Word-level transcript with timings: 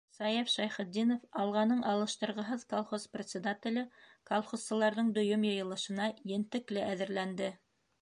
Саяф 0.17 0.47
Шәйхетдинов, 0.51 1.27
«Алға»ның 1.43 1.83
алыштырғыһыҙ 1.91 2.65
колхоз 2.73 3.07
председателе, 3.19 3.85
колхозсыларҙың 4.33 5.15
дөйөм 5.21 5.49
йыйылышына 5.53 6.13
ентекле 6.37 6.93
әҙерләнде. 6.93 7.57